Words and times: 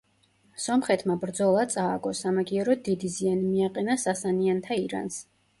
სომხეთმა 0.61 1.17
ბრძოლა 1.25 1.65
წააგო, 1.75 2.15
სამაგიეროდ 2.21 2.83
დიდი 2.89 3.13
ზიანი 3.19 3.47
მიაყენა 3.53 3.99
სასანიანთა 4.09 4.83
ირანს. 4.89 5.25